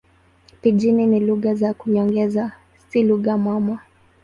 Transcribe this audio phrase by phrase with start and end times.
[0.61, 2.51] Pijini ni lugha za nyongeza,
[2.87, 3.79] si lugha mama.